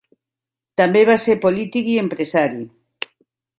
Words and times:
També 0.81 1.03
va 1.09 1.17
ser 1.25 1.37
polític 1.45 1.93
i 1.93 1.99
empresari. 2.05 2.67